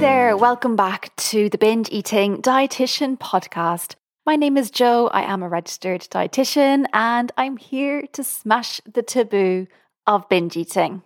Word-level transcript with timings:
there, 0.00 0.34
welcome 0.34 0.76
back 0.76 1.14
to 1.16 1.50
the 1.50 1.58
Binge 1.58 1.86
Eating 1.92 2.40
Dietitian 2.40 3.18
podcast. 3.18 3.96
My 4.24 4.34
name 4.34 4.56
is 4.56 4.70
Joe, 4.70 5.08
I 5.08 5.30
am 5.30 5.42
a 5.42 5.48
registered 5.48 6.00
dietitian, 6.00 6.86
and 6.94 7.30
I'm 7.36 7.58
here 7.58 8.06
to 8.14 8.24
smash 8.24 8.80
the 8.90 9.02
taboo 9.02 9.66
of 10.06 10.26
binge 10.30 10.56
eating. 10.56 11.02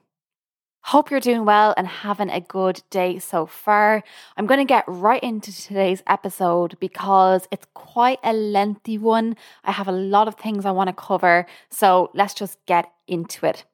Hope 0.82 1.10
you're 1.10 1.18
doing 1.18 1.44
well 1.44 1.74
and 1.76 1.88
having 1.88 2.30
a 2.30 2.40
good 2.40 2.84
day 2.90 3.18
so 3.18 3.46
far. 3.46 4.04
I'm 4.36 4.46
going 4.46 4.60
to 4.60 4.64
get 4.64 4.84
right 4.86 5.22
into 5.24 5.52
today's 5.52 6.04
episode 6.06 6.78
because 6.78 7.48
it's 7.50 7.66
quite 7.74 8.20
a 8.22 8.32
lengthy 8.32 8.96
one. 8.96 9.34
I 9.64 9.72
have 9.72 9.88
a 9.88 9.92
lot 9.92 10.28
of 10.28 10.36
things 10.36 10.64
I 10.64 10.70
want 10.70 10.86
to 10.86 10.94
cover, 10.94 11.46
so 11.68 12.12
let's 12.14 12.32
just 12.32 12.64
get 12.66 12.92
into 13.08 13.44
it. 13.44 13.64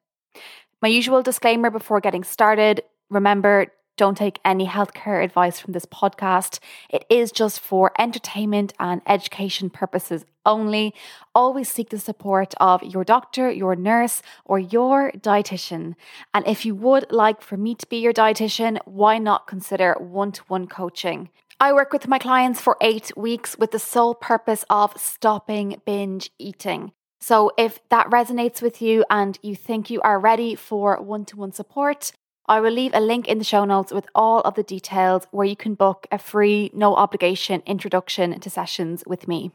My 0.80 0.88
usual 0.88 1.22
disclaimer 1.22 1.68
before 1.68 2.00
getting 2.00 2.24
started 2.24 2.84
remember, 3.10 3.66
don't 4.00 4.16
take 4.16 4.40
any 4.46 4.66
healthcare 4.66 5.22
advice 5.22 5.60
from 5.60 5.74
this 5.74 5.84
podcast. 5.84 6.58
It 6.88 7.04
is 7.10 7.30
just 7.30 7.60
for 7.60 7.92
entertainment 7.98 8.72
and 8.80 9.02
education 9.06 9.68
purposes 9.68 10.24
only. 10.46 10.94
Always 11.34 11.68
seek 11.68 11.90
the 11.90 11.98
support 11.98 12.54
of 12.58 12.82
your 12.82 13.04
doctor, 13.04 13.50
your 13.50 13.76
nurse, 13.76 14.22
or 14.46 14.58
your 14.58 15.12
dietitian. 15.12 15.96
And 16.32 16.46
if 16.46 16.64
you 16.64 16.74
would 16.76 17.12
like 17.12 17.42
for 17.42 17.58
me 17.58 17.74
to 17.74 17.86
be 17.88 17.98
your 17.98 18.14
dietitian, 18.14 18.78
why 18.86 19.18
not 19.18 19.46
consider 19.46 19.94
one 19.98 20.32
to 20.32 20.42
one 20.48 20.66
coaching? 20.66 21.28
I 21.60 21.74
work 21.74 21.92
with 21.92 22.08
my 22.08 22.18
clients 22.18 22.58
for 22.58 22.78
eight 22.80 23.12
weeks 23.18 23.58
with 23.58 23.70
the 23.70 23.78
sole 23.78 24.14
purpose 24.14 24.64
of 24.70 24.98
stopping 24.98 25.82
binge 25.84 26.30
eating. 26.38 26.92
So, 27.20 27.52
if 27.58 27.86
that 27.90 28.08
resonates 28.08 28.62
with 28.62 28.80
you 28.80 29.04
and 29.10 29.38
you 29.42 29.54
think 29.54 29.90
you 29.90 30.00
are 30.00 30.18
ready 30.18 30.54
for 30.54 30.98
one 31.02 31.26
to 31.26 31.36
one 31.36 31.52
support, 31.52 32.12
I 32.50 32.58
will 32.58 32.72
leave 32.72 32.90
a 32.94 33.00
link 33.00 33.28
in 33.28 33.38
the 33.38 33.44
show 33.44 33.64
notes 33.64 33.92
with 33.92 34.08
all 34.12 34.40
of 34.40 34.56
the 34.56 34.64
details 34.64 35.24
where 35.30 35.46
you 35.46 35.54
can 35.54 35.74
book 35.74 36.08
a 36.10 36.18
free, 36.18 36.72
no 36.74 36.96
obligation 36.96 37.62
introduction 37.64 38.40
to 38.40 38.50
sessions 38.50 39.04
with 39.06 39.28
me. 39.28 39.52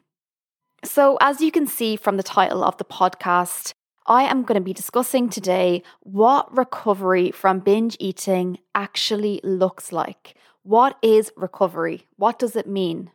So, 0.81 1.17
as 1.19 1.41
you 1.41 1.51
can 1.51 1.67
see 1.67 1.97
from 1.97 2.15
the 2.15 2.23
title 2.23 2.63
of 2.63 2.77
the 2.77 2.85
podcast, 2.85 3.73
I 4.07 4.23
am 4.23 4.43
going 4.43 4.55
to 4.55 4.63
be 4.63 4.71
discussing 4.71 5.27
today 5.27 5.83
what 6.03 6.55
recovery 6.55 7.31
from 7.31 7.59
binge 7.59 7.97
eating 7.99 8.59
actually 8.73 9.41
looks 9.43 9.91
like. 9.91 10.35
What 10.63 10.97
is 11.01 11.33
recovery? 11.35 12.07
What 12.15 12.39
does 12.39 12.55
it 12.55 12.65
mean? 12.65 13.11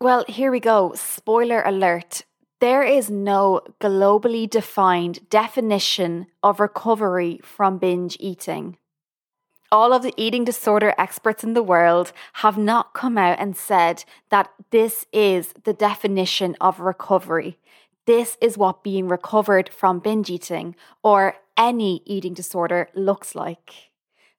Well, 0.00 0.24
here 0.26 0.50
we 0.50 0.58
go. 0.58 0.94
Spoiler 0.94 1.60
alert. 1.66 2.22
There 2.60 2.82
is 2.82 3.08
no 3.10 3.62
globally 3.80 4.48
defined 4.48 5.30
definition 5.30 6.26
of 6.42 6.60
recovery 6.60 7.40
from 7.42 7.78
binge 7.78 8.18
eating. 8.20 8.76
All 9.72 9.94
of 9.94 10.02
the 10.02 10.12
eating 10.18 10.44
disorder 10.44 10.92
experts 10.98 11.42
in 11.42 11.54
the 11.54 11.62
world 11.62 12.12
have 12.34 12.58
not 12.58 12.92
come 12.92 13.16
out 13.16 13.38
and 13.38 13.56
said 13.56 14.04
that 14.28 14.50
this 14.70 15.06
is 15.10 15.54
the 15.64 15.72
definition 15.72 16.54
of 16.60 16.80
recovery. 16.80 17.56
This 18.04 18.36
is 18.42 18.58
what 18.58 18.84
being 18.84 19.08
recovered 19.08 19.70
from 19.72 19.98
binge 19.98 20.28
eating 20.28 20.76
or 21.02 21.36
any 21.56 22.02
eating 22.04 22.34
disorder 22.34 22.90
looks 22.94 23.34
like. 23.34 23.89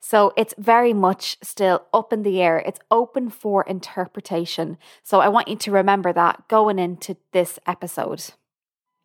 So 0.01 0.33
it's 0.35 0.55
very 0.57 0.93
much 0.93 1.37
still 1.41 1.85
up 1.93 2.11
in 2.11 2.23
the 2.23 2.41
air. 2.41 2.57
It's 2.59 2.79
open 2.89 3.29
for 3.29 3.63
interpretation. 3.63 4.77
So 5.03 5.21
I 5.21 5.29
want 5.29 5.47
you 5.47 5.55
to 5.55 5.71
remember 5.71 6.11
that 6.11 6.47
going 6.47 6.79
into 6.79 7.15
this 7.31 7.59
episode. 7.67 8.33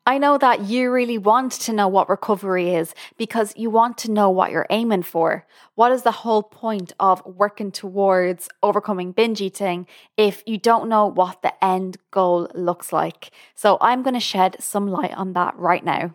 I 0.08 0.18
know 0.18 0.38
that 0.38 0.62
you 0.62 0.90
really 0.90 1.18
want 1.18 1.50
to 1.52 1.72
know 1.72 1.88
what 1.88 2.08
recovery 2.08 2.74
is 2.74 2.94
because 3.18 3.52
you 3.56 3.70
want 3.70 3.98
to 3.98 4.10
know 4.10 4.30
what 4.30 4.52
you're 4.52 4.66
aiming 4.70 5.02
for. 5.02 5.44
What 5.74 5.90
is 5.90 6.02
the 6.02 6.12
whole 6.12 6.44
point 6.44 6.92
of 7.00 7.26
working 7.26 7.72
towards 7.72 8.48
overcoming 8.62 9.10
binge 9.10 9.40
eating 9.40 9.88
if 10.16 10.44
you 10.46 10.58
don't 10.58 10.88
know 10.88 11.06
what 11.06 11.42
the 11.42 11.52
end 11.62 11.96
goal 12.12 12.48
looks 12.54 12.92
like? 12.92 13.32
So 13.56 13.78
I'm 13.80 14.02
going 14.02 14.14
to 14.14 14.20
shed 14.20 14.56
some 14.60 14.86
light 14.86 15.12
on 15.14 15.32
that 15.32 15.58
right 15.58 15.84
now. 15.84 16.14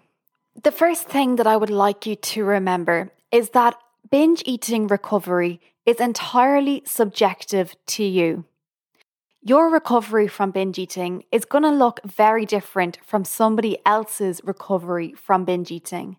The 0.64 0.72
first 0.72 1.10
thing 1.10 1.36
that 1.36 1.48
I 1.48 1.58
would 1.58 1.70
like 1.70 2.06
you 2.06 2.16
to 2.16 2.46
remember 2.46 3.12
is 3.30 3.50
that 3.50 3.76
binge 4.12 4.44
eating 4.46 4.88
recovery 4.88 5.62
is 5.86 6.02
entirely 6.02 6.84
subjective 6.86 7.76
to 7.88 8.04
you. 8.04 8.44
Your 9.42 9.72
recovery 9.72 10.28
from 10.28 10.52
binge 10.52 10.78
eating 10.78 11.24
is 11.32 11.46
going 11.46 11.64
to 11.64 11.72
look 11.72 12.02
very 12.06 12.46
different 12.46 13.00
from 13.04 13.24
somebody 13.24 13.78
else's 13.86 14.42
recovery 14.44 15.14
from 15.14 15.46
binge 15.46 15.72
eating. 15.72 16.18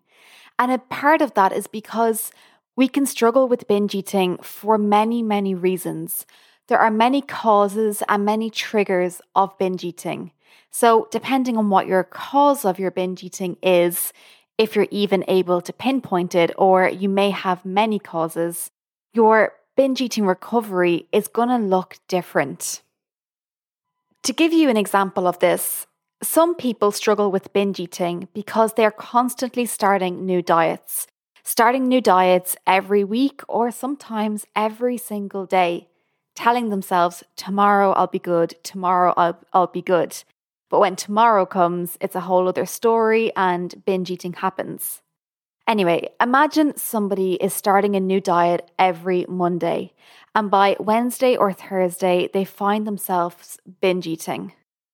And 0.57 0.71
a 0.71 0.79
part 0.79 1.21
of 1.21 1.35
that 1.35 1.53
is 1.53 1.67
because 1.67 2.31
we 2.75 2.87
can 2.87 3.05
struggle 3.05 3.47
with 3.47 3.67
binge 3.67 3.93
eating 3.93 4.37
for 4.41 4.77
many, 4.77 5.21
many 5.21 5.53
reasons. 5.53 6.25
There 6.67 6.79
are 6.79 6.91
many 6.91 7.21
causes 7.21 8.01
and 8.09 8.25
many 8.25 8.49
triggers 8.49 9.21
of 9.35 9.57
binge 9.59 9.83
eating. 9.83 10.31
So, 10.71 11.07
depending 11.11 11.57
on 11.57 11.69
what 11.69 11.85
your 11.85 12.03
cause 12.03 12.65
of 12.65 12.79
your 12.79 12.89
binge 12.89 13.23
eating 13.23 13.57
is, 13.61 14.11
if 14.57 14.75
you're 14.75 14.87
even 14.91 15.23
able 15.27 15.61
to 15.61 15.73
pinpoint 15.73 16.35
it, 16.35 16.51
or 16.57 16.87
you 16.87 17.09
may 17.09 17.31
have 17.31 17.65
many 17.65 17.99
causes, 17.99 18.69
your 19.13 19.53
binge 19.75 20.01
eating 20.01 20.25
recovery 20.25 21.07
is 21.11 21.27
going 21.27 21.49
to 21.49 21.57
look 21.57 21.97
different. 22.07 22.81
To 24.23 24.33
give 24.33 24.53
you 24.53 24.69
an 24.69 24.77
example 24.77 25.27
of 25.27 25.39
this, 25.39 25.87
some 26.21 26.55
people 26.55 26.91
struggle 26.91 27.31
with 27.31 27.51
binge 27.51 27.79
eating 27.79 28.29
because 28.33 28.73
they're 28.73 28.91
constantly 28.91 29.65
starting 29.65 30.25
new 30.25 30.41
diets, 30.41 31.07
starting 31.43 31.87
new 31.87 31.99
diets 31.99 32.55
every 32.65 33.03
week 33.03 33.41
or 33.49 33.71
sometimes 33.71 34.45
every 34.55 34.97
single 34.97 35.45
day, 35.45 35.89
telling 36.35 36.69
themselves, 36.69 37.23
tomorrow 37.35 37.91
I'll 37.91 38.07
be 38.07 38.19
good, 38.19 38.55
tomorrow 38.63 39.13
I'll, 39.17 39.39
I'll 39.51 39.67
be 39.67 39.81
good. 39.81 40.23
But 40.73 40.79
when 40.79 40.95
tomorrow 40.95 41.45
comes, 41.45 41.99
it's 42.01 42.15
a 42.15 42.21
whole 42.21 42.47
other 42.47 42.65
story 42.65 43.31
and 43.35 43.85
binge 43.85 44.09
eating 44.09 44.33
happens. 44.33 45.03
Anyway, 45.67 46.09
imagine 46.19 46.75
somebody 46.77 47.35
is 47.35 47.53
starting 47.53 47.95
a 47.95 47.99
new 47.99 48.19
diet 48.19 48.71
every 48.79 49.23
Monday, 49.29 49.93
and 50.33 50.49
by 50.49 50.75
Wednesday 50.79 51.35
or 51.35 51.53
Thursday, 51.53 52.27
they 52.33 52.43
find 52.43 52.87
themselves 52.87 53.59
binge 53.81 54.07
eating. 54.07 54.53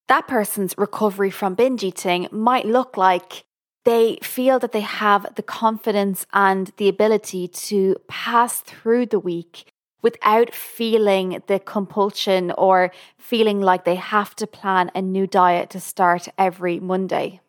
That 0.09 0.27
person's 0.27 0.75
recovery 0.77 1.29
from 1.29 1.55
binge 1.55 1.85
eating 1.85 2.27
might 2.29 2.65
look 2.65 2.97
like 2.97 3.45
they 3.85 4.19
feel 4.21 4.59
that 4.59 4.73
they 4.73 4.81
have 4.81 5.33
the 5.35 5.43
confidence 5.43 6.25
and 6.33 6.73
the 6.75 6.89
ability 6.89 7.47
to 7.69 7.95
pass 8.09 8.59
through 8.59 9.05
the 9.05 9.19
week 9.19 9.71
without 10.01 10.53
feeling 10.53 11.41
the 11.47 11.59
compulsion 11.59 12.51
or 12.57 12.91
feeling 13.17 13.61
like 13.61 13.85
they 13.85 13.95
have 13.95 14.35
to 14.35 14.47
plan 14.47 14.91
a 14.95 15.01
new 15.01 15.27
diet 15.27 15.69
to 15.71 15.79
start 15.79 16.27
every 16.37 16.79
Monday. 16.79 17.41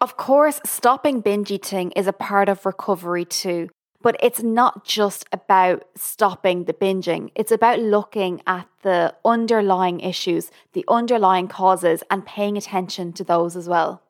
Of 0.00 0.16
course, 0.16 0.60
stopping 0.64 1.20
binge 1.20 1.50
eating 1.50 1.92
is 1.92 2.06
a 2.06 2.12
part 2.12 2.48
of 2.48 2.66
recovery 2.66 3.24
too, 3.24 3.68
but 4.02 4.16
it's 4.20 4.42
not 4.42 4.84
just 4.84 5.24
about 5.32 5.84
stopping 5.96 6.64
the 6.64 6.72
binging. 6.72 7.30
It's 7.36 7.52
about 7.52 7.78
looking 7.78 8.42
at 8.46 8.66
the 8.82 9.14
underlying 9.24 10.00
issues, 10.00 10.50
the 10.72 10.84
underlying 10.88 11.46
causes, 11.46 12.02
and 12.10 12.26
paying 12.26 12.56
attention 12.56 13.12
to 13.12 13.22
those 13.24 13.54
as 13.54 13.68
well. 13.68 14.02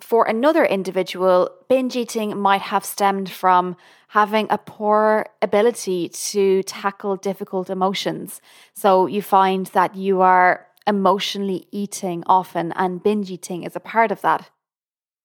For 0.00 0.24
another 0.26 0.64
individual, 0.64 1.50
binge 1.68 1.96
eating 1.96 2.38
might 2.38 2.62
have 2.62 2.84
stemmed 2.84 3.30
from 3.30 3.76
having 4.08 4.46
a 4.50 4.58
poor 4.58 5.26
ability 5.40 6.08
to 6.08 6.62
tackle 6.64 7.16
difficult 7.16 7.70
emotions. 7.70 8.40
So 8.74 9.06
you 9.06 9.22
find 9.22 9.66
that 9.68 9.94
you 9.96 10.20
are 10.20 10.66
emotionally 10.86 11.66
eating 11.70 12.22
often, 12.26 12.72
and 12.72 13.02
binge 13.02 13.30
eating 13.30 13.62
is 13.62 13.76
a 13.76 13.80
part 13.80 14.12
of 14.12 14.20
that. 14.22 14.50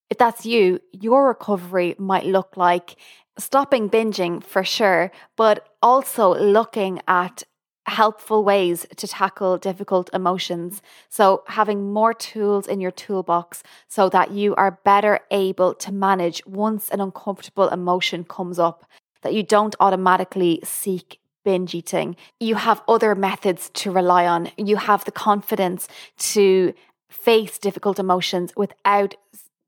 If 0.08 0.18
that's 0.18 0.46
you, 0.46 0.80
your 0.92 1.28
recovery 1.28 1.94
might 1.98 2.24
look 2.24 2.56
like 2.56 2.96
stopping 3.38 3.88
binging 3.88 4.42
for 4.42 4.64
sure, 4.64 5.10
but 5.36 5.68
also 5.82 6.34
looking 6.34 7.00
at 7.06 7.44
helpful 7.86 8.44
ways 8.44 8.86
to 8.96 9.06
tackle 9.06 9.58
difficult 9.58 10.10
emotions. 10.12 10.82
So, 11.08 11.42
having 11.46 11.92
more 11.92 12.14
tools 12.14 12.66
in 12.66 12.80
your 12.80 12.90
toolbox 12.90 13.62
so 13.88 14.08
that 14.10 14.30
you 14.30 14.54
are 14.56 14.78
better 14.84 15.20
able 15.30 15.74
to 15.74 15.92
manage 15.92 16.44
once 16.46 16.88
an 16.90 17.00
uncomfortable 17.00 17.68
emotion 17.68 18.24
comes 18.24 18.58
up, 18.58 18.84
that 19.22 19.34
you 19.34 19.42
don't 19.42 19.76
automatically 19.80 20.60
seek 20.64 21.18
binge 21.44 21.74
eating. 21.74 22.16
You 22.38 22.56
have 22.56 22.82
other 22.86 23.14
methods 23.14 23.70
to 23.74 23.90
rely 23.90 24.26
on. 24.26 24.50
You 24.56 24.76
have 24.76 25.04
the 25.04 25.12
confidence 25.12 25.88
to 26.18 26.74
face 27.08 27.58
difficult 27.58 27.98
emotions 27.98 28.52
without 28.56 29.14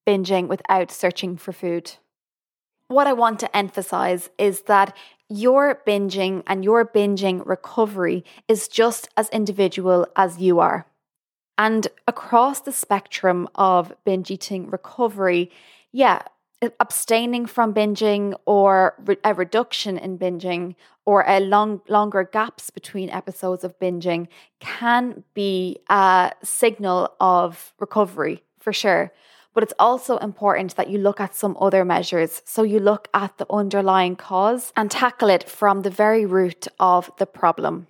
binging, 0.07 0.49
without 0.49 0.91
searching 0.91 1.37
for 1.37 1.53
food. 1.53 1.93
What 2.93 3.07
I 3.07 3.15
want 3.15 3.41
to 3.41 3.57
emphasize 3.57 4.29
is 4.37 4.63
that 4.73 4.95
your 5.31 5.81
binging 5.87 6.43
and 6.47 6.63
your 6.63 6.85
binging 6.85 7.41
recovery 7.47 8.23
is 8.49 8.69
just 8.69 9.09
as 9.17 9.31
individual 9.31 10.07
as 10.15 10.37
you 10.37 10.61
are. 10.61 10.85
And 11.57 11.89
across 12.07 12.61
the 12.61 12.71
spectrum 12.71 13.49
of 13.55 13.95
binge 14.05 14.31
eating 14.31 14.69
recovery, 14.69 15.51
yeah, 15.91 16.21
abstaining 16.81 17.47
from 17.47 17.73
binging 17.73 18.35
or 18.45 18.95
a 19.25 19.33
reduction 19.33 19.97
in 19.97 20.19
binging 20.19 20.75
or 21.07 21.25
a 21.27 21.41
long 21.41 21.81
longer 21.89 22.29
gaps 22.31 22.69
between 22.69 23.09
episodes 23.09 23.65
of 23.65 23.79
binging 23.79 24.29
can 24.61 25.25
be 25.33 25.79
a 25.89 26.31
signal 26.43 27.15
of 27.21 27.73
recovery 27.81 28.43
for 28.61 28.75
sure 28.75 29.13
but 29.55 29.63
it's 29.63 29.75
also 29.79 30.17
important 30.19 30.77
that 30.77 30.91
you 30.91 30.99
look 30.99 31.21
at 31.21 31.35
some 31.35 31.57
other 31.61 31.85
measures 31.85 32.43
so 32.45 32.63
you 32.63 32.79
look 32.79 33.09
at 33.15 33.37
the 33.39 33.47
underlying 33.51 34.17
cause 34.17 34.73
and 34.77 34.91
tackle 34.91 35.29
it 35.29 35.49
from 35.49 35.83
the 35.83 35.91
very 35.91 36.25
root 36.25 36.67
of 36.79 37.11
the 37.19 37.27
problem 37.27 37.87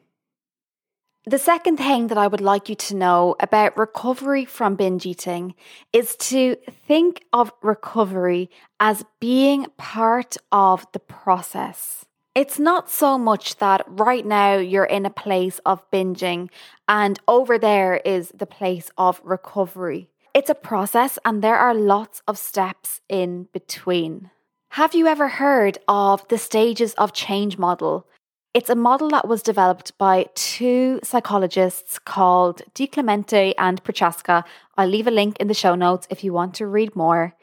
the 1.25 1.39
second 1.39 1.77
thing 1.77 2.09
that 2.09 2.19
I 2.19 2.27
would 2.27 2.41
like 2.41 2.69
you 2.69 2.75
to 2.75 2.97
know 2.97 3.37
about 3.39 3.79
recovery 3.79 4.45
from 4.45 4.75
binge 4.75 5.07
eating 5.07 5.55
is 5.93 6.17
to 6.17 6.57
think 6.89 7.25
of 7.33 7.53
recovery 7.63 8.51
as 8.81 9.05
being 9.21 9.67
part 9.77 10.37
of 10.51 10.85
the 10.91 10.99
process. 10.99 12.05
It's 12.35 12.59
not 12.59 12.91
so 12.91 13.19
much 13.19 13.59
that 13.59 13.85
right 13.87 14.27
now 14.27 14.57
you're 14.57 14.85
in 14.85 15.07
a 15.07 15.11
place 15.11 15.61
of 15.65 15.89
binging 15.93 16.51
and 16.89 17.21
over 17.29 17.57
there 17.57 17.99
is 18.05 18.33
the 18.35 18.47
place 18.47 18.91
of 18.99 19.21
recovery. 19.23 20.09
It's 20.35 20.49
a 20.49 20.55
process 20.55 21.19
and 21.27 21.43
there 21.43 21.59
are 21.59 21.75
lots 21.75 22.23
of 22.27 22.39
steps 22.39 23.03
in 23.07 23.49
between. 23.53 24.31
Have 24.71 24.95
you 24.95 25.07
ever 25.07 25.29
heard 25.29 25.77
of 25.89 26.27
the 26.29 26.39
stages 26.39 26.95
of 26.95 27.13
change 27.13 27.59
model? 27.59 28.07
It's 28.55 28.71
a 28.71 28.75
model 28.75 29.11
that 29.11 29.29
was 29.29 29.43
developed 29.43 29.97
by 29.99 30.27
two 30.35 31.01
psychologists 31.03 31.99
called 31.99 32.63
DiClemente 32.75 33.53
and 33.59 33.85
Prochaska. 33.85 34.43
I'll 34.79 34.89
leave 34.89 35.07
a 35.07 35.11
link 35.11 35.37
in 35.39 35.49
the 35.49 35.55
show 35.55 35.75
notes 35.75 36.07
if 36.09 36.25
you 36.25 36.33
want 36.33 36.55
to 36.55 36.67
read 36.67 36.97
more. 36.97 37.35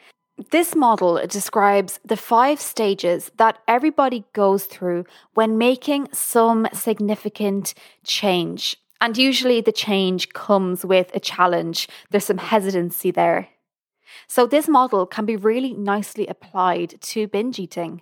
This 0.50 0.74
model 0.74 1.22
describes 1.28 2.00
the 2.04 2.18
five 2.18 2.60
stages 2.60 3.30
that 3.38 3.60
everybody 3.68 4.24
goes 4.34 4.66
through 4.66 5.06
when 5.36 5.60
making 5.60 6.08
some 6.12 6.68
significant 6.74 7.76
change. 8.04 8.78
And 9.02 9.18
usually 9.18 9.62
the 9.62 9.72
change 9.72 10.30
comes 10.30 10.86
with 10.86 11.12
a 11.16 11.20
challenge, 11.20 11.88
there's 12.10 12.26
some 12.26 12.38
hesitancy 12.38 13.12
there. 13.12 13.50
So, 14.28 14.46
this 14.46 14.68
model 14.68 15.06
can 15.06 15.26
be 15.26 15.36
really 15.36 15.74
nicely 15.74 16.28
applied 16.28 17.00
to 17.02 17.28
binge 17.28 17.60
eating. 17.60 18.02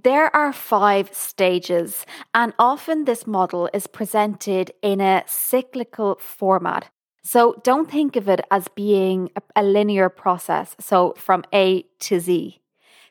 There 0.00 0.34
are 0.34 0.52
five 0.54 1.12
stages, 1.12 2.06
and 2.32 2.54
often 2.58 3.04
this 3.04 3.26
model 3.26 3.68
is 3.74 3.86
presented 3.86 4.72
in 4.80 5.00
a 5.02 5.24
cyclical 5.26 6.16
format. 6.18 6.88
So 7.22 7.60
don't 7.62 7.90
think 7.90 8.16
of 8.16 8.28
it 8.28 8.40
as 8.50 8.68
being 8.68 9.30
a, 9.54 9.62
linear 9.62 10.08
process, 10.08 10.74
so 10.80 11.14
from 11.16 11.44
A 11.52 11.84
to 12.00 12.18
Z. 12.18 12.60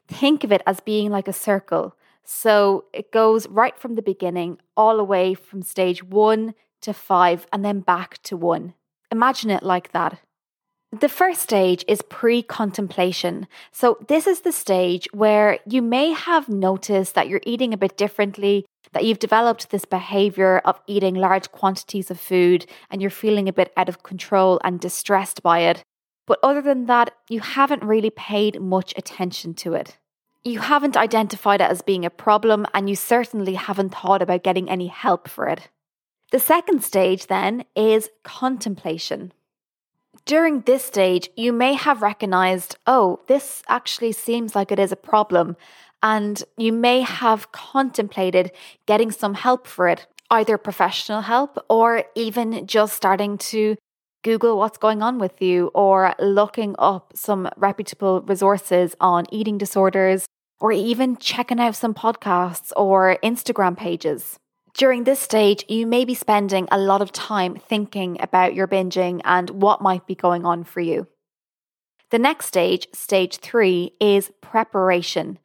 Think 0.08 0.44
of 0.44 0.52
it 0.52 0.62
as 0.66 0.82
being 0.82 1.12
like 1.12 1.28
a 1.28 1.34
circle. 1.34 1.96
So 2.24 2.86
it 2.94 3.12
goes 3.12 3.48
right 3.48 3.78
from 3.78 3.96
the 3.96 4.02
beginning, 4.02 4.58
all 4.76 4.98
the 4.98 5.04
way 5.04 5.34
from 5.34 5.62
stage 5.62 6.04
one 6.04 6.56
to 6.82 6.94
five, 6.94 7.48
and 7.52 7.64
then 7.64 7.80
back 7.82 8.22
to 8.24 8.38
one. 8.38 8.74
Imagine 9.12 9.50
it 9.50 9.64
like 9.64 9.92
that. 9.92 10.20
The 10.92 11.10
first 11.10 11.42
stage 11.42 11.86
is 11.88 12.02
pre 12.02 12.42
contemplation. 12.42 13.48
So, 13.72 13.98
this 14.08 14.28
is 14.28 14.42
the 14.42 14.52
stage 14.52 15.08
where 15.14 15.60
you 15.66 15.82
may 15.82 16.12
have 16.12 16.50
noticed 16.50 17.16
that 17.16 17.30
you're 17.30 17.42
eating 17.46 17.74
a 17.74 17.78
bit 17.78 17.96
differently, 17.96 18.66
that 18.92 19.06
you've 19.06 19.20
developed 19.20 19.70
this 19.70 19.86
behavior 19.86 20.60
of 20.66 20.82
eating 20.88 21.16
large 21.16 21.52
quantities 21.52 22.12
of 22.12 22.20
food 22.20 22.66
and 22.90 23.02
you're 23.02 23.10
feeling 23.10 23.48
a 23.48 23.54
bit 23.54 23.72
out 23.78 23.88
of 23.88 24.04
control 24.04 24.60
and 24.66 24.82
distressed 24.82 25.42
by 25.42 25.60
it. 25.60 25.84
But 26.28 26.40
other 26.44 26.62
than 26.62 26.86
that, 26.88 27.14
you 27.30 27.40
haven't 27.40 27.84
really 27.84 28.10
paid 28.10 28.62
much 28.62 28.94
attention 28.98 29.54
to 29.56 29.74
it. 29.74 29.98
You 30.44 30.60
haven't 30.60 30.98
identified 30.98 31.62
it 31.62 31.70
as 31.70 31.82
being 31.82 32.04
a 32.04 32.10
problem, 32.10 32.66
and 32.74 32.90
you 32.90 32.96
certainly 32.96 33.54
haven't 33.54 33.96
thought 33.96 34.22
about 34.22 34.44
getting 34.44 34.70
any 34.70 34.88
help 34.88 35.30
for 35.30 35.48
it. 35.48 35.70
The 36.32 36.40
second 36.40 36.82
stage 36.82 37.28
then 37.28 37.66
is 37.76 38.10
contemplation. 38.24 39.34
During 40.26 40.62
this 40.62 40.84
stage, 40.84 41.30
you 41.36 41.52
may 41.52 41.74
have 41.74 42.02
recognized, 42.02 42.78
oh, 42.88 43.20
this 43.28 43.64
actually 43.68 44.14
seems 44.14 44.56
like 44.56 44.72
it 44.72 44.80
is 44.80 44.94
a 44.94 44.96
problem. 44.96 45.58
And 46.02 46.42
you 46.58 46.72
may 46.72 47.02
have 47.02 47.52
contemplated 47.52 48.52
getting 48.86 49.12
some 49.12 49.34
help 49.34 49.68
for 49.68 49.90
it, 49.90 50.08
either 50.30 50.58
professional 50.58 51.22
help 51.22 51.64
or 51.70 52.06
even 52.16 52.66
just 52.66 52.96
starting 52.96 53.38
to 53.38 53.76
Google 54.24 54.58
what's 54.58 54.78
going 54.78 55.02
on 55.02 55.20
with 55.20 55.42
you 55.42 55.70
or 55.74 56.16
looking 56.18 56.76
up 56.80 57.12
some 57.14 57.50
reputable 57.58 58.22
resources 58.22 58.96
on 59.02 59.26
eating 59.32 59.58
disorders 59.58 60.28
or 60.62 60.72
even 60.72 61.18
checking 61.18 61.60
out 61.60 61.76
some 61.76 61.94
podcasts 61.94 62.72
or 62.78 63.18
Instagram 63.22 63.76
pages. 63.76 64.40
During 64.74 65.04
this 65.04 65.20
stage, 65.20 65.66
you 65.68 65.86
may 65.86 66.06
be 66.06 66.14
spending 66.14 66.68
a 66.72 66.78
lot 66.78 67.02
of 67.02 67.12
time 67.12 67.56
thinking 67.56 68.18
about 68.20 68.56
your 68.56 68.68
binging 68.68 69.22
and 69.26 69.50
what 69.50 69.82
might 69.82 70.08
be 70.08 70.16
going 70.16 70.46
on 70.46 70.64
for 70.64 70.80
you. 70.80 71.08
The 72.10 72.20
next 72.20 72.46
stage, 72.46 72.88
stage 72.94 73.38
three, 73.38 73.94
is 74.00 74.32
preparation. 74.42 75.40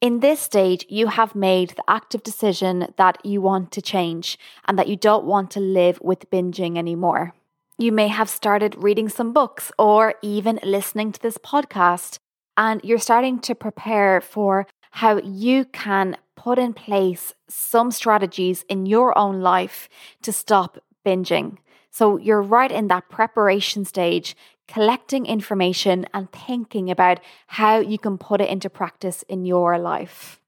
In 0.00 0.20
this 0.20 0.40
stage, 0.40 0.86
you 0.88 1.08
have 1.08 1.34
made 1.34 1.70
the 1.70 1.82
active 1.88 2.22
decision 2.22 2.94
that 2.96 3.24
you 3.24 3.40
want 3.40 3.72
to 3.72 3.82
change 3.82 4.38
and 4.66 4.78
that 4.78 4.86
you 4.86 4.96
don't 4.96 5.24
want 5.24 5.50
to 5.52 5.60
live 5.60 5.98
with 6.00 6.30
binging 6.30 6.78
anymore. 6.78 7.34
You 7.78 7.92
may 7.92 8.08
have 8.08 8.28
started 8.28 8.76
reading 8.78 9.08
some 9.08 9.32
books 9.32 9.72
or 9.78 10.14
even 10.22 10.60
listening 10.62 11.12
to 11.12 11.20
this 11.20 11.38
podcast, 11.38 12.18
and 12.56 12.80
you're 12.84 12.98
starting 12.98 13.38
to 13.40 13.54
prepare 13.54 14.20
for 14.20 14.66
how 14.92 15.18
you 15.18 15.64
can 15.64 16.16
put 16.48 16.58
in 16.58 16.72
place 16.72 17.34
some 17.46 17.90
strategies 17.90 18.64
in 18.70 18.86
your 18.86 19.16
own 19.18 19.42
life 19.42 19.86
to 20.22 20.32
stop 20.32 20.78
binging. 21.04 21.58
So 21.90 22.16
you're 22.16 22.40
right 22.40 22.72
in 22.72 22.88
that 22.88 23.10
preparation 23.10 23.84
stage, 23.84 24.34
collecting 24.66 25.26
information 25.26 26.06
and 26.14 26.32
thinking 26.32 26.90
about 26.90 27.20
how 27.48 27.80
you 27.80 27.98
can 27.98 28.16
put 28.16 28.40
it 28.40 28.48
into 28.48 28.70
practice 28.70 29.22
in 29.28 29.44
your 29.44 29.78
life. 29.78 30.40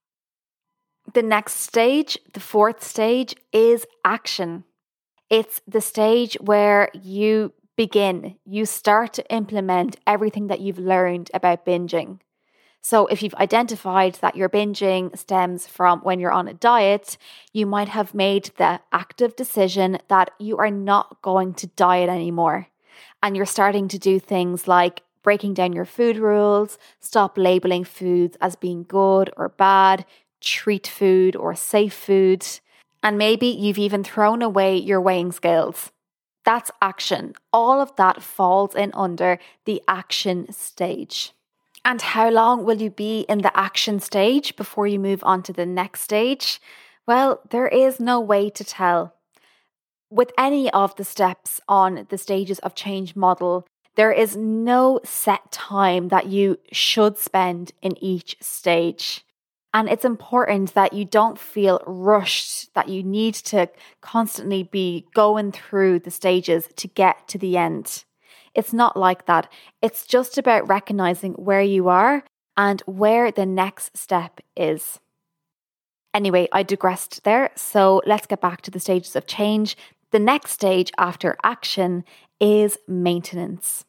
The 1.13 1.23
next 1.23 1.57
stage, 1.57 2.17
the 2.33 2.41
fourth 2.41 2.83
stage, 2.83 3.37
is 3.53 3.85
action. 4.03 4.65
It's 5.29 5.61
the 5.69 5.83
stage 5.83 6.35
where 6.41 6.89
you 6.95 7.53
begin, 7.77 8.37
you 8.47 8.65
start 8.65 9.13
to 9.15 9.31
implement 9.31 9.97
everything 10.07 10.47
that 10.47 10.61
you've 10.61 10.79
learned 10.79 11.31
about 11.35 11.67
binging. 11.67 12.21
So, 12.83 13.07
if 13.07 13.23
you've 13.23 13.35
identified 13.35 14.15
that 14.17 14.37
your 14.37 14.49
binging 14.49 15.17
stems 15.17 15.67
from 15.67 16.01
when 16.01 16.19
you're 16.19 16.33
on 16.33 16.49
a 16.49 16.55
diet, 16.55 17.19
you 17.53 17.67
might 17.67 17.89
have 17.89 18.15
made 18.15 18.51
the 18.57 18.81
active 18.91 19.37
decision 19.37 19.99
that 20.09 20.31
you 20.39 20.57
are 20.57 20.71
not 20.71 21.21
going 21.21 21.53
to 21.55 21.67
diet 21.67 22.09
anymore. 22.09 22.69
And 23.23 23.37
you're 23.37 23.47
starting 23.47 23.87
to 23.89 23.99
do 23.99 24.19
things 24.19 24.67
like 24.67 25.03
breaking 25.23 25.55
down 25.55 25.75
your 25.75 25.85
food 25.85 26.17
rules, 26.17 26.79
stop 27.01 27.37
labeling 27.37 27.85
foods 27.85 28.39
as 28.41 28.57
being 28.57 28.85
good 28.85 29.31
or 29.37 29.51
bad, 29.51 30.07
treat 30.41 30.87
food 30.87 31.37
or 31.37 31.55
safe 31.55 31.93
food. 31.93 32.47
And 33.03 33.19
maybe 33.19 33.47
you've 33.47 33.79
even 33.79 34.05
thrown 34.05 34.41
away 34.41 34.77
your 34.77 35.01
weighing 35.01 35.33
scales. 35.33 35.91
That's 36.45 36.71
action. 36.81 37.35
All 37.53 37.81
of 37.81 37.95
that 37.97 38.23
falls 38.23 38.75
in 38.75 38.91
under 38.95 39.39
the 39.67 39.83
action 39.87 40.51
stage. 40.51 41.35
And 41.85 42.03
how 42.03 42.29
long 42.29 42.65
will 42.65 42.81
you 42.81 42.91
be 42.91 43.21
in 43.29 43.39
the 43.39 43.57
action 43.57 44.01
stage 44.01 44.57
before 44.57 44.87
you 44.87 44.99
move 44.99 45.23
on 45.25 45.43
to 45.45 45.53
the 45.53 45.67
next 45.67 46.03
stage? 46.03 46.61
Well, 47.07 47.41
there 47.51 47.69
is 47.69 47.99
no 47.99 48.21
way 48.21 48.51
to 48.51 48.65
tell. 48.65 49.15
With 50.11 50.33
any 50.37 50.71
of 50.71 50.95
the 50.97 51.05
steps 51.05 51.61
on 51.69 52.07
the 52.11 52.19
stages 52.19 52.59
of 52.61 52.75
change 52.75 53.17
model, 53.17 53.67
there 53.97 54.13
is 54.13 54.37
no 54.37 55.01
set 55.05 55.51
time 55.51 56.09
that 56.09 56.27
you 56.27 56.59
should 56.73 57.17
spend 57.17 57.73
in 57.83 57.97
each 58.03 58.37
stage. 58.41 59.25
And 59.73 59.89
it's 59.89 60.05
important 60.05 60.75
that 60.75 60.93
you 60.93 61.05
don't 61.05 61.39
feel 61.39 61.83
rushed, 61.87 62.75
that 62.75 62.89
you 62.89 63.03
need 63.03 63.35
to 63.35 63.69
constantly 64.01 64.65
be 64.65 65.07
going 65.15 65.53
through 65.53 66.01
the 66.01 66.11
stages 66.11 66.69
to 66.77 66.89
get 66.89 67.29
to 67.29 67.39
the 67.39 67.57
end. 67.57 68.05
It's 68.55 68.73
not 68.73 68.97
like 68.97 69.27
that. 69.27 69.51
It's 69.81 70.07
just 70.07 70.39
about 70.39 70.69
recognizing 70.69 71.35
where 71.35 71.63
you 71.63 71.89
are 71.89 72.25
and 72.57 72.83
where 72.87 73.31
the 73.31 73.47
next 73.47 73.97
step 73.97 74.41
is. 74.57 74.99
Anyway, 76.13 76.49
I 76.53 76.63
digressed 76.63 77.23
there. 77.25 77.51
So 77.55 78.03
let's 78.07 78.27
get 78.27 78.41
back 78.41 78.63
to 78.63 78.71
the 78.71 78.81
stages 78.81 79.15
of 79.15 79.27
change. 79.27 79.77
The 80.11 80.19
next 80.19 80.53
stage 80.53 80.91
after 80.99 81.37
action 81.45 82.05
is 82.41 82.79
maintenance. 82.89 83.85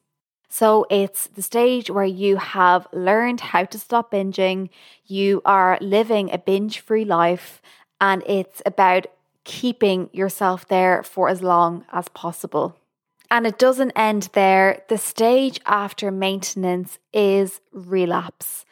So 0.49 0.85
it's 0.89 1.27
the 1.27 1.41
stage 1.41 1.89
where 1.89 2.05
you 2.05 2.35
have 2.35 2.85
learned 2.91 3.39
how 3.39 3.63
to 3.63 3.79
stop 3.79 4.11
binging, 4.11 4.69
you 5.05 5.41
are 5.45 5.77
living 5.79 6.29
a 6.31 6.37
binge 6.37 6.81
free 6.81 7.05
life, 7.05 7.61
and 8.01 8.21
it's 8.27 8.61
about 8.65 9.07
keeping 9.45 10.09
yourself 10.11 10.67
there 10.67 11.03
for 11.03 11.29
as 11.29 11.41
long 11.41 11.85
as 11.93 12.09
possible. 12.09 12.75
And 13.31 13.47
it 13.47 13.57
doesn't 13.57 13.93
end 13.95 14.29
there. 14.33 14.83
The 14.89 14.97
stage 14.97 15.61
after 15.65 16.11
maintenance 16.11 16.99
is 17.13 17.61
relapse. 17.71 18.65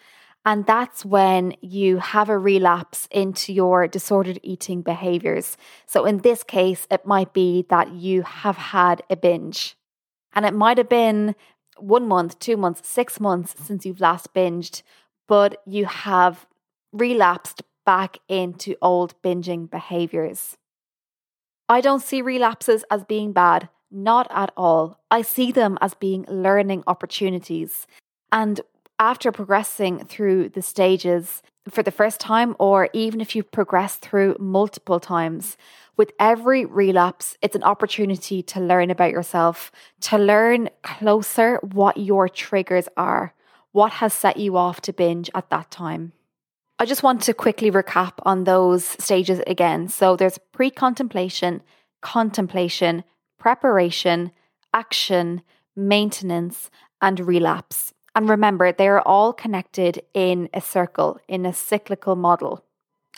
And 0.46 0.66
that's 0.66 1.06
when 1.06 1.56
you 1.62 1.98
have 2.00 2.28
a 2.28 2.38
relapse 2.38 3.08
into 3.10 3.54
your 3.54 3.88
disordered 3.88 4.40
eating 4.44 4.82
behaviors. 4.82 5.56
So, 5.86 6.06
in 6.06 6.20
this 6.20 6.44
case, 6.44 6.88
it 6.92 7.06
might 7.06 7.34
be 7.34 7.66
that 7.70 7.94
you 7.94 8.24
have 8.24 8.58
had 8.58 9.02
a 9.10 9.16
binge. 9.16 9.78
And 10.34 10.46
it 10.46 10.54
might 10.54 10.78
have 10.78 10.90
been 10.90 11.36
one 11.78 12.08
month, 12.08 12.40
two 12.40 12.58
months, 12.58 12.88
six 12.88 13.20
months 13.20 13.56
since 13.66 13.86
you've 13.86 14.02
last 14.02 14.34
binged, 14.34 14.82
but 15.28 15.62
you 15.66 15.86
have 15.86 16.46
relapsed 16.92 17.64
back 17.86 18.18
into 18.28 18.76
old 18.82 19.14
binging 19.22 19.70
behaviors. 19.70 20.58
I 21.70 21.80
don't 21.80 22.02
see 22.02 22.22
relapses 22.22 22.84
as 22.92 23.04
being 23.06 23.32
bad, 23.32 23.70
not 23.92 24.28
at 24.32 24.52
all. 24.56 25.00
I 25.10 25.22
see 25.22 25.52
them 25.52 25.78
as 25.82 25.94
being 25.94 26.26
learning 26.28 26.84
opportunities. 26.88 27.88
And 28.32 28.62
after 29.00 29.32
progressing 29.32 30.06
through 30.06 30.50
the 30.50 30.62
stages 30.62 31.42
for 31.70 31.84
the 31.84 31.92
first 31.92 32.20
time, 32.20 32.56
or 32.60 32.90
even 32.94 33.22
if 33.22 33.36
you 33.36 33.44
progress 33.44 33.96
through 33.96 34.36
multiple 34.40 35.00
times, 35.00 35.58
with 35.98 36.12
every 36.20 36.66
relapse, 36.66 37.38
it's 37.42 37.56
an 37.56 37.64
opportunity 37.64 38.42
to 38.44 38.62
learn 38.62 38.90
about 38.90 39.12
yourself, 39.12 39.72
to 40.02 40.18
learn 40.18 40.70
closer 40.82 41.58
what 41.58 41.98
your 41.98 42.30
triggers 42.30 42.88
are, 42.96 43.34
what 43.72 43.94
has 43.94 44.14
set 44.14 44.38
you 44.38 44.56
off 44.56 44.82
to 44.82 44.94
binge 44.94 45.30
at 45.36 45.50
that 45.50 45.70
time. 45.72 46.14
I 46.80 46.86
just 46.86 47.04
want 47.04 47.22
to 47.24 47.34
quickly 47.34 47.70
recap 47.70 48.14
on 48.24 48.46
those 48.46 48.86
stages 48.86 49.42
again. 49.46 49.90
So 49.90 50.16
there's 50.16 50.38
pre 50.54 50.72
contemplation, 50.72 51.62
contemplation, 52.02 53.04
preparation, 53.40 54.32
action, 54.74 55.42
maintenance, 55.76 56.70
and 57.02 57.20
relapse. 57.20 57.94
And 58.16 58.30
remember, 58.30 58.72
they 58.72 58.88
are 58.88 59.02
all 59.02 59.34
connected 59.34 60.02
in 60.14 60.50
a 60.54 60.62
circle, 60.62 61.20
in 61.28 61.46
a 61.46 61.54
cyclical 61.54 62.16
model. 62.16 62.66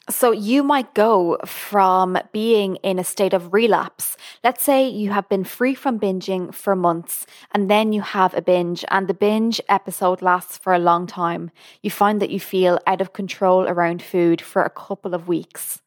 So 0.09 0.31
you 0.31 0.63
might 0.63 0.93
go 0.93 1.37
from 1.45 2.17
being 2.33 2.75
in 2.77 2.99
a 2.99 3.03
state 3.03 3.33
of 3.33 3.53
relapse. 3.53 4.17
Let's 4.43 4.63
say 4.63 4.87
you 4.87 5.11
have 5.11 5.29
been 5.29 5.43
free 5.43 5.75
from 5.75 5.99
binging 5.99 6.53
for 6.53 6.75
months 6.75 7.25
and 7.51 7.69
then 7.69 7.93
you 7.93 8.01
have 8.01 8.33
a 8.33 8.41
binge 8.41 8.83
and 8.89 9.07
the 9.07 9.13
binge 9.13 9.61
episode 9.69 10.21
lasts 10.21 10.57
for 10.57 10.73
a 10.73 10.79
long 10.79 11.05
time. 11.07 11.51
You 11.81 11.91
find 11.91 12.21
that 12.21 12.31
you 12.31 12.39
feel 12.39 12.79
out 12.87 12.99
of 12.99 13.13
control 13.13 13.67
around 13.67 14.01
food 14.01 14.41
for 14.41 14.63
a 14.63 14.71
couple 14.71 15.13
of 15.13 15.27
weeks. 15.27 15.81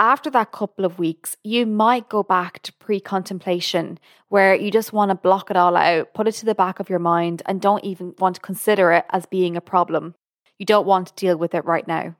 After 0.00 0.30
that 0.30 0.52
couple 0.52 0.84
of 0.84 0.98
weeks, 0.98 1.36
you 1.42 1.66
might 1.66 2.08
go 2.08 2.22
back 2.22 2.62
to 2.62 2.72
pre 2.74 3.00
contemplation 3.00 3.98
where 4.28 4.54
you 4.54 4.70
just 4.70 4.92
want 4.92 5.10
to 5.10 5.16
block 5.16 5.50
it 5.50 5.56
all 5.56 5.76
out, 5.76 6.14
put 6.14 6.28
it 6.28 6.32
to 6.32 6.46
the 6.46 6.54
back 6.54 6.78
of 6.78 6.88
your 6.88 7.00
mind, 7.00 7.42
and 7.46 7.60
don't 7.60 7.84
even 7.84 8.14
want 8.18 8.36
to 8.36 8.40
consider 8.40 8.92
it 8.92 9.04
as 9.10 9.26
being 9.26 9.56
a 9.56 9.60
problem. 9.60 10.14
You 10.58 10.66
don't 10.66 10.86
want 10.86 11.08
to 11.08 11.14
deal 11.14 11.36
with 11.36 11.52
it 11.54 11.64
right 11.64 11.86
now. 11.86 12.14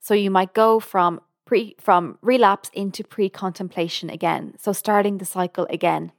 So 0.00 0.14
you 0.14 0.30
might 0.30 0.54
go 0.54 0.80
from 0.80 1.20
pre 1.44 1.76
from 1.78 2.16
relapse 2.22 2.70
into 2.72 3.04
pre-contemplation 3.04 4.08
again. 4.08 4.54
So 4.58 4.72
starting 4.72 5.18
the 5.18 5.26
cycle 5.26 5.66
again. 5.68 6.12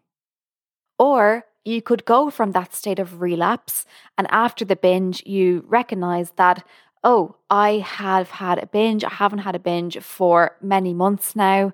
Or 0.99 1.45
you 1.65 1.81
could 1.81 2.05
go 2.05 2.29
from 2.29 2.51
that 2.51 2.75
state 2.75 2.99
of 2.99 3.21
relapse 3.21 3.85
and 4.17 4.27
after 4.29 4.65
the 4.65 4.75
binge 4.75 5.23
you 5.25 5.63
recognize 5.67 6.31
that 6.31 6.65
oh, 7.03 7.35
I 7.49 7.79
have 7.79 8.29
had 8.29 8.59
a 8.59 8.67
binge, 8.67 9.03
I 9.03 9.09
haven't 9.09 9.39
had 9.39 9.55
a 9.55 9.59
binge 9.59 9.99
for 9.99 10.57
many 10.61 10.93
months 10.93 11.35
now. 11.35 11.73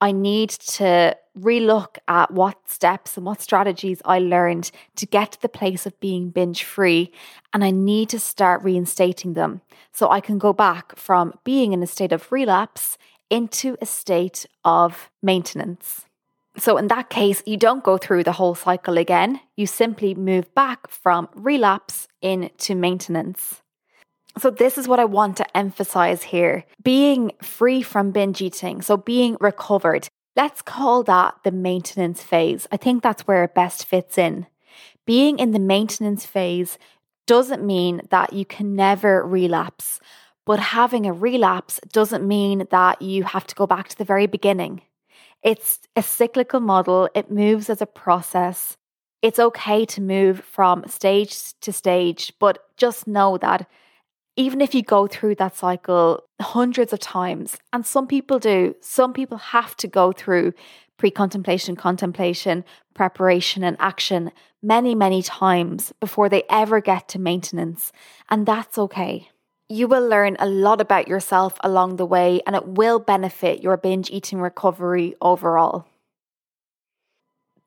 I 0.00 0.10
need 0.10 0.50
to 0.50 1.16
relook 1.38 1.98
at 2.08 2.32
what 2.32 2.68
steps 2.68 3.16
and 3.16 3.24
what 3.24 3.40
strategies 3.40 4.02
I 4.04 4.18
learned 4.18 4.70
to 4.96 5.06
get 5.06 5.32
to 5.32 5.40
the 5.40 5.48
place 5.48 5.86
of 5.86 5.98
being 6.00 6.30
binge 6.30 6.64
free. 6.64 7.12
And 7.52 7.62
I 7.62 7.70
need 7.70 8.08
to 8.08 8.18
start 8.18 8.64
reinstating 8.64 9.34
them 9.34 9.60
so 9.92 10.10
I 10.10 10.20
can 10.20 10.38
go 10.38 10.52
back 10.52 10.96
from 10.96 11.34
being 11.44 11.72
in 11.72 11.82
a 11.82 11.86
state 11.86 12.12
of 12.12 12.32
relapse 12.32 12.98
into 13.30 13.76
a 13.80 13.86
state 13.86 14.44
of 14.64 15.10
maintenance. 15.22 16.06
So, 16.58 16.76
in 16.76 16.88
that 16.88 17.08
case, 17.08 17.42
you 17.46 17.56
don't 17.56 17.82
go 17.82 17.96
through 17.96 18.24
the 18.24 18.32
whole 18.32 18.54
cycle 18.54 18.98
again. 18.98 19.40
You 19.56 19.66
simply 19.66 20.14
move 20.14 20.54
back 20.54 20.90
from 20.90 21.30
relapse 21.34 22.08
into 22.20 22.74
maintenance. 22.74 23.62
So, 24.38 24.50
this 24.50 24.78
is 24.78 24.88
what 24.88 25.00
I 25.00 25.04
want 25.04 25.36
to 25.36 25.56
emphasize 25.56 26.22
here 26.22 26.64
being 26.82 27.32
free 27.42 27.82
from 27.82 28.12
binge 28.12 28.40
eating, 28.40 28.80
so 28.80 28.96
being 28.96 29.36
recovered. 29.40 30.08
Let's 30.34 30.62
call 30.62 31.02
that 31.04 31.34
the 31.44 31.52
maintenance 31.52 32.22
phase. 32.22 32.66
I 32.72 32.78
think 32.78 33.02
that's 33.02 33.26
where 33.26 33.44
it 33.44 33.54
best 33.54 33.84
fits 33.84 34.16
in. 34.16 34.46
Being 35.04 35.38
in 35.38 35.50
the 35.50 35.58
maintenance 35.58 36.24
phase 36.24 36.78
doesn't 37.26 37.64
mean 37.64 38.02
that 38.10 38.32
you 38.32 38.46
can 38.46 38.74
never 38.74 39.26
relapse, 39.26 40.00
but 40.46 40.58
having 40.58 41.06
a 41.06 41.12
relapse 41.12 41.80
doesn't 41.92 42.26
mean 42.26 42.66
that 42.70 43.02
you 43.02 43.24
have 43.24 43.46
to 43.48 43.54
go 43.54 43.66
back 43.66 43.88
to 43.88 43.98
the 43.98 44.04
very 44.04 44.26
beginning. 44.26 44.82
It's 45.42 45.80
a 45.96 46.02
cyclical 46.02 46.60
model, 46.60 47.08
it 47.14 47.30
moves 47.30 47.68
as 47.68 47.82
a 47.82 47.86
process. 47.86 48.76
It's 49.20 49.38
okay 49.38 49.84
to 49.86 50.00
move 50.00 50.40
from 50.40 50.86
stage 50.88 51.58
to 51.60 51.72
stage, 51.72 52.32
but 52.38 52.58
just 52.76 53.06
know 53.06 53.38
that 53.38 53.68
even 54.36 54.60
if 54.60 54.74
you 54.74 54.82
go 54.82 55.06
through 55.06 55.34
that 55.36 55.56
cycle 55.56 56.24
hundreds 56.40 56.92
of 56.92 57.00
times, 57.00 57.58
and 57.72 57.84
some 57.84 58.06
people 58.06 58.38
do, 58.38 58.74
some 58.80 59.12
people 59.12 59.38
have 59.38 59.76
to 59.76 59.86
go 59.86 60.12
through 60.12 60.52
pre 60.96 61.10
contemplation, 61.10 61.76
contemplation, 61.76 62.64
preparation, 62.94 63.62
and 63.62 63.76
action 63.78 64.30
many, 64.62 64.94
many 64.94 65.22
times 65.22 65.92
before 66.00 66.28
they 66.28 66.44
ever 66.48 66.80
get 66.80 67.08
to 67.08 67.18
maintenance. 67.18 67.92
And 68.30 68.46
that's 68.46 68.78
okay. 68.78 69.28
You 69.68 69.88
will 69.88 70.06
learn 70.06 70.36
a 70.38 70.46
lot 70.46 70.80
about 70.80 71.08
yourself 71.08 71.54
along 71.60 71.96
the 71.96 72.06
way, 72.06 72.40
and 72.46 72.54
it 72.56 72.66
will 72.66 72.98
benefit 72.98 73.62
your 73.62 73.76
binge 73.76 74.10
eating 74.10 74.40
recovery 74.40 75.14
overall. 75.20 75.86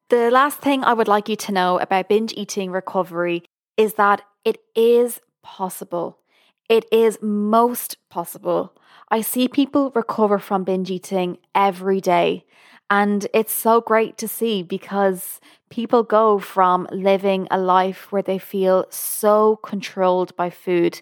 The 0.10 0.30
last 0.30 0.60
thing 0.60 0.84
I 0.84 0.94
would 0.94 1.08
like 1.08 1.30
you 1.30 1.36
to 1.36 1.52
know 1.52 1.80
about 1.80 2.10
binge 2.10 2.34
eating 2.38 2.72
recovery 2.72 3.44
is 3.76 3.96
that 3.96 4.22
it 4.44 4.58
is 4.76 5.20
possible. 5.42 6.20
It 6.68 6.86
is 6.92 7.20
most 7.22 7.98
possible. 8.10 8.74
I 9.10 9.22
see 9.22 9.48
people 9.48 9.92
recover 9.92 10.40
from 10.40 10.64
binge 10.64 10.90
eating 10.90 11.38
every 11.54 12.02
day. 12.02 12.46
And 12.90 13.28
it's 13.34 13.54
so 13.54 13.82
great 13.82 14.18
to 14.20 14.28
see 14.28 14.64
because 14.64 15.40
people 15.70 16.04
go 16.04 16.40
from 16.40 16.88
living 16.92 17.48
a 17.50 17.58
life 17.58 18.12
where 18.12 18.22
they 18.22 18.38
feel 18.38 18.86
so 18.90 19.58
controlled 19.58 20.36
by 20.36 20.50
food. 20.50 21.02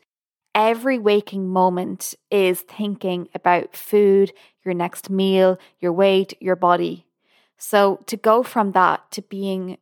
Every 0.55 0.99
waking 0.99 1.47
moment 1.47 2.13
is 2.29 2.61
thinking 2.61 3.27
about 3.33 3.75
food, 3.75 4.31
your 4.63 4.73
next 4.73 5.09
meal, 5.09 5.57
your 5.79 5.93
weight, 5.93 6.33
your 6.39 6.55
body. 6.55 7.05
So 7.57 7.99
to 8.07 8.17
go 8.17 8.43
from 8.43 8.73
that 8.73 9.09
to 9.11 9.21
being 9.21 9.77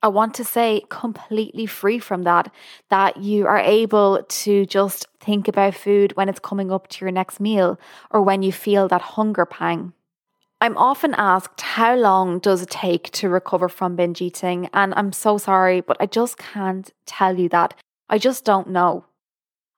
I 0.00 0.08
want 0.08 0.34
to 0.34 0.44
say 0.44 0.82
completely 0.90 1.66
free 1.66 1.98
from 1.98 2.22
that, 2.22 2.52
that 2.88 3.16
you 3.16 3.46
are 3.46 3.58
able 3.58 4.22
to 4.22 4.64
just 4.66 5.06
think 5.18 5.48
about 5.48 5.74
food 5.74 6.16
when 6.16 6.28
it's 6.28 6.38
coming 6.38 6.70
up 6.70 6.86
to 6.88 7.04
your 7.04 7.10
next 7.10 7.40
meal 7.40 7.80
or 8.10 8.22
when 8.22 8.42
you 8.42 8.52
feel 8.52 8.86
that 8.88 9.00
hunger 9.00 9.44
pang. 9.44 9.92
I'm 10.60 10.76
often 10.76 11.14
asked, 11.14 11.60
how 11.60 11.96
long 11.96 12.38
does 12.38 12.62
it 12.62 12.70
take 12.70 13.10
to 13.12 13.28
recover 13.28 13.68
from 13.68 13.96
binge 13.96 14.20
eating? 14.20 14.68
And 14.72 14.94
I'm 14.96 15.12
so 15.12 15.36
sorry, 15.38 15.80
but 15.80 15.96
I 16.00 16.06
just 16.06 16.36
can't 16.36 16.90
tell 17.06 17.38
you 17.38 17.48
that. 17.50 17.74
I 18.08 18.18
just 18.18 18.44
don't 18.44 18.68
know. 18.68 19.04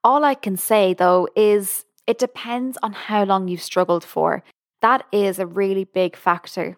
All 0.05 0.25
I 0.25 0.35
can 0.35 0.57
say 0.57 0.95
though 0.95 1.29
is 1.35 1.87
it 2.07 2.19
depends 2.19 2.77
on 2.83 2.93
how 2.93 3.25
long 3.25 3.49
you've 3.49 3.63
struggled 3.63 4.05
for. 4.05 4.43
That 4.83 5.07
is 5.13 5.39
a 5.39 5.47
really 5.47 5.85
big 5.85 6.17
factor 6.17 6.77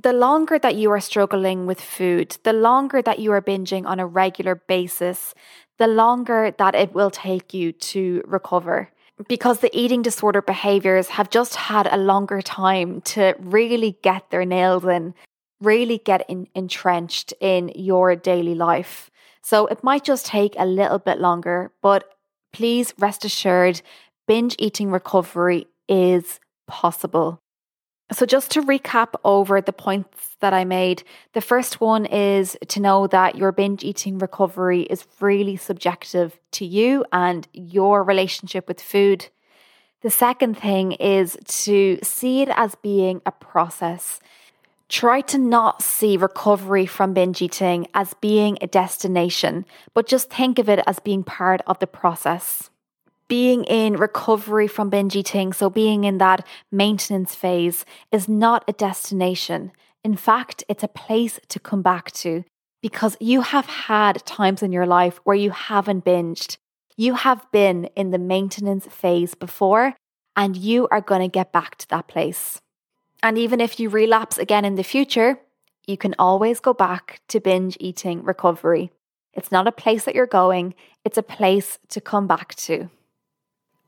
the 0.00 0.12
longer 0.12 0.58
that 0.58 0.74
you 0.74 0.90
are 0.90 1.00
struggling 1.00 1.66
with 1.66 1.80
food, 1.80 2.38
the 2.44 2.52
longer 2.52 3.02
that 3.02 3.18
you 3.18 3.32
are 3.32 3.42
binging 3.42 3.86
on 3.86 4.00
a 4.00 4.06
regular 4.06 4.54
basis, 4.54 5.34
the 5.78 5.86
longer 5.86 6.54
that 6.58 6.74
it 6.74 6.94
will 6.94 7.10
take 7.10 7.52
you 7.52 7.72
to 7.72 8.22
recover. 8.26 8.90
Because 9.28 9.60
the 9.60 9.70
eating 9.78 10.02
disorder 10.02 10.42
behaviors 10.42 11.08
have 11.08 11.30
just 11.30 11.54
had 11.54 11.86
a 11.86 11.96
longer 11.96 12.40
time 12.40 13.02
to 13.02 13.34
really 13.38 13.98
get 14.02 14.30
their 14.30 14.44
nails 14.44 14.84
in, 14.84 15.14
really 15.60 15.98
get 15.98 16.28
in, 16.28 16.48
entrenched 16.54 17.32
in 17.40 17.70
your 17.74 18.16
daily 18.16 18.54
life. 18.54 19.10
So 19.42 19.66
it 19.66 19.84
might 19.84 20.04
just 20.04 20.26
take 20.26 20.54
a 20.58 20.66
little 20.66 20.98
bit 20.98 21.20
longer, 21.20 21.72
but 21.82 22.04
please 22.52 22.94
rest 22.98 23.24
assured 23.24 23.82
binge 24.26 24.56
eating 24.58 24.90
recovery 24.90 25.66
is 25.88 26.40
possible. 26.66 27.40
So, 28.12 28.26
just 28.26 28.50
to 28.52 28.62
recap 28.62 29.14
over 29.24 29.60
the 29.62 29.72
points 29.72 30.36
that 30.40 30.52
I 30.52 30.64
made, 30.64 31.02
the 31.32 31.40
first 31.40 31.80
one 31.80 32.04
is 32.04 32.58
to 32.68 32.80
know 32.80 33.06
that 33.06 33.36
your 33.36 33.52
binge 33.52 33.82
eating 33.82 34.18
recovery 34.18 34.82
is 34.82 35.06
really 35.20 35.56
subjective 35.56 36.38
to 36.52 36.66
you 36.66 37.06
and 37.10 37.48
your 37.54 38.04
relationship 38.04 38.68
with 38.68 38.82
food. 38.82 39.28
The 40.02 40.10
second 40.10 40.58
thing 40.58 40.92
is 40.92 41.38
to 41.64 41.98
see 42.02 42.42
it 42.42 42.50
as 42.54 42.74
being 42.74 43.22
a 43.24 43.32
process. 43.32 44.20
Try 44.88 45.22
to 45.22 45.38
not 45.38 45.80
see 45.80 46.18
recovery 46.18 46.84
from 46.84 47.14
binge 47.14 47.40
eating 47.40 47.86
as 47.94 48.12
being 48.20 48.58
a 48.60 48.66
destination, 48.66 49.64
but 49.94 50.06
just 50.06 50.28
think 50.28 50.58
of 50.58 50.68
it 50.68 50.80
as 50.86 50.98
being 50.98 51.24
part 51.24 51.62
of 51.66 51.78
the 51.78 51.86
process. 51.86 52.68
Being 53.28 53.64
in 53.64 53.94
recovery 53.94 54.68
from 54.68 54.90
binge 54.90 55.16
eating, 55.16 55.52
so 55.52 55.70
being 55.70 56.04
in 56.04 56.18
that 56.18 56.46
maintenance 56.70 57.34
phase, 57.34 57.84
is 58.10 58.28
not 58.28 58.64
a 58.68 58.72
destination. 58.72 59.72
In 60.04 60.16
fact, 60.16 60.64
it's 60.68 60.82
a 60.82 60.88
place 60.88 61.40
to 61.48 61.60
come 61.60 61.82
back 61.82 62.10
to 62.12 62.44
because 62.82 63.16
you 63.20 63.40
have 63.42 63.66
had 63.66 64.26
times 64.26 64.62
in 64.62 64.72
your 64.72 64.86
life 64.86 65.20
where 65.24 65.36
you 65.36 65.50
haven't 65.50 66.04
binged. 66.04 66.56
You 66.96 67.14
have 67.14 67.50
been 67.52 67.86
in 67.96 68.10
the 68.10 68.18
maintenance 68.18 68.86
phase 68.86 69.34
before, 69.34 69.94
and 70.36 70.56
you 70.56 70.88
are 70.90 71.00
going 71.00 71.22
to 71.22 71.28
get 71.28 71.52
back 71.52 71.76
to 71.76 71.88
that 71.88 72.08
place. 72.08 72.60
And 73.22 73.38
even 73.38 73.60
if 73.60 73.78
you 73.78 73.88
relapse 73.88 74.36
again 74.36 74.64
in 74.64 74.74
the 74.74 74.82
future, 74.82 75.38
you 75.86 75.96
can 75.96 76.14
always 76.18 76.60
go 76.60 76.74
back 76.74 77.20
to 77.28 77.40
binge 77.40 77.76
eating 77.80 78.24
recovery. 78.24 78.90
It's 79.32 79.52
not 79.52 79.68
a 79.68 79.72
place 79.72 80.04
that 80.04 80.14
you're 80.14 80.26
going, 80.26 80.74
it's 81.04 81.18
a 81.18 81.22
place 81.22 81.78
to 81.88 82.00
come 82.00 82.26
back 82.26 82.54
to. 82.56 82.90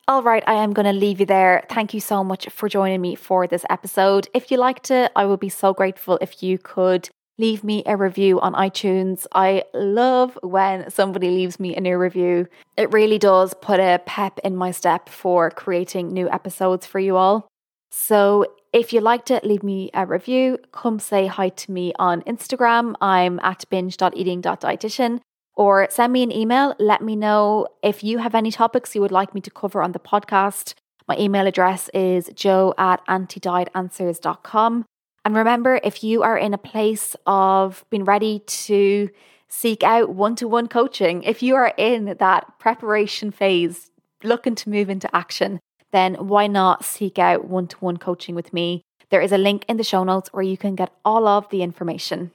All 0.07 0.23
right, 0.23 0.45
I 0.47 0.55
am 0.55 0.75
going 0.75 0.85
to 0.85 0.93
leave 0.93 1.21
you 1.21 1.25
there. 1.25 1.65
Thank 1.71 1.95
you 1.95 2.01
so 2.01 2.23
much 2.23 2.47
for 2.51 2.69
joining 2.69 3.01
me 3.01 3.15
for 3.15 3.47
this 3.47 3.65
episode. 3.71 4.29
If 4.35 4.51
you 4.51 4.59
liked 4.59 4.91
it, 4.91 5.11
I 5.17 5.25
would 5.25 5.41
be 5.41 5.49
so 5.49 5.73
grateful 5.73 6.19
if 6.21 6.43
you 6.43 6.59
could 6.59 7.09
leave 7.39 7.65
me 7.65 7.83
a 7.87 7.97
review 7.97 8.39
on 8.39 8.53
iTunes. 8.53 9.27
I 9.33 9.65
love 9.73 10.39
when 10.43 10.91
somebody 10.91 11.31
leaves 11.31 11.59
me 11.59 11.75
a 11.75 11.81
new 11.81 11.97
review. 11.97 12.49
It 12.77 12.93
really 12.93 13.19
does 13.19 13.55
put 13.55 13.81
a 13.81 13.99
pep 14.05 14.39
in 14.45 14.57
my 14.57 14.73
step 14.73 15.09
for 15.09 15.51
creating 15.51 16.13
new 16.13 16.29
episodes 16.29 16.85
for 16.85 16.99
you 16.99 17.17
all. 17.17 17.49
So, 17.91 18.45
if 18.75 18.93
you 18.93 19.01
liked 19.01 19.31
it, 19.31 19.43
leave 19.43 19.63
me 19.63 19.89
a 19.95 20.05
review. 20.05 20.59
Come 20.73 20.99
say 20.99 21.29
hi 21.29 21.49
to 21.49 21.73
me 21.73 21.95
on 21.99 22.21
Instagram. 22.23 22.95
I'm 23.01 23.41
at 23.43 23.65
binge.eating.dietitian 23.71 25.21
or 25.57 25.87
send 25.91 26.13
me 26.13 26.23
an 26.23 26.33
email. 26.33 26.75
Let 26.79 27.03
me 27.03 27.17
know 27.17 27.69
if 27.83 28.03
you 28.03 28.19
have 28.19 28.35
any 28.35 28.51
topics 28.51 28.95
you 28.95 29.01
would 29.01 29.13
like 29.13 29.35
me 29.35 29.41
to 29.43 29.51
cover 29.51 29.83
on 29.83 29.93
the 29.93 29.99
podcast. 29.99 30.75
My 31.07 31.17
email 31.19 31.47
address 31.47 31.91
is 31.93 32.31
joe 32.35 32.75
at 32.79 33.05
antidietanswers.com. 33.07 34.85
And 35.25 35.37
remember, 35.37 35.81
if 35.83 36.05
you 36.05 36.23
are 36.23 36.37
in 36.37 36.53
a 36.53 36.59
place 36.59 37.17
of 37.27 37.85
being 37.91 38.05
ready 38.05 38.41
to 38.41 39.09
seek 39.49 39.83
out 39.83 40.11
one 40.11 40.37
to 40.37 40.49
one 40.49 40.69
coaching, 40.69 41.23
if 41.23 41.43
you 41.43 41.55
are 41.55 41.73
in 41.79 42.17
that 42.19 42.59
preparation 42.59 43.31
phase, 43.31 43.91
looking 44.23 44.55
to 44.57 44.71
move 44.71 44.91
into 44.91 45.15
action, 45.15 45.61
then 45.93 46.15
why 46.15 46.47
not 46.47 46.85
seek 46.85 47.19
out 47.19 47.47
one 47.47 47.69
to 47.69 47.77
one 47.79 47.97
coaching 47.97 48.35
with 48.35 48.53
me? 48.53 48.83
There 49.11 49.21
is 49.21 49.33
a 49.33 49.39
link 49.39 49.65
in 49.69 49.77
the 49.77 49.85
show 49.85 50.05
notes 50.05 50.31
where 50.33 50.43
you 50.43 50.57
can 50.57 50.75
get 50.75 50.93
all 51.05 51.29
of 51.29 51.49
the 51.51 51.63
information. 51.63 52.33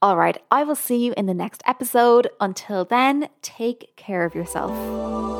All 0.00 0.16
right, 0.16 0.40
I 0.48 0.62
will 0.62 0.76
see 0.76 1.04
you 1.04 1.12
in 1.16 1.26
the 1.26 1.34
next 1.34 1.60
episode. 1.66 2.28
Until 2.40 2.84
then, 2.84 3.28
take 3.42 3.96
care 3.96 4.24
of 4.24 4.32
yourself. 4.32 5.37